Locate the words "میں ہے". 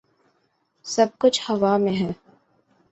1.77-2.11